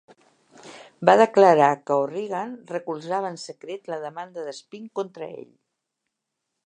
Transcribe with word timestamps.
Va 1.09 1.13
declarar 1.21 1.67
que 1.89 1.97
O'Regan 2.05 2.55
recolzava 2.71 3.31
en 3.35 3.37
secret 3.43 3.93
la 3.95 4.01
demanda 4.07 4.47
de 4.49 4.57
Spink 4.63 4.89
contra 5.03 5.29
ell. 5.37 5.49